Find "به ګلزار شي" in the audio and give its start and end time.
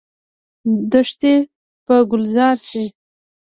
1.85-2.85